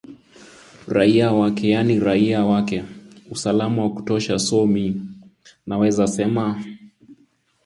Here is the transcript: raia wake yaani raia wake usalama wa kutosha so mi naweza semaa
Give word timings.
raia 0.87 1.31
wake 1.31 1.69
yaani 1.69 1.99
raia 1.99 2.45
wake 2.45 2.83
usalama 3.29 3.83
wa 3.83 3.89
kutosha 3.93 4.39
so 4.39 4.65
mi 4.67 5.01
naweza 5.65 6.07
semaa 6.07 6.63